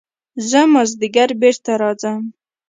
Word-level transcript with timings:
زه 0.49 0.59
مازديګر 0.73 1.29
بېرته 1.41 1.71
راځم. 1.81 2.19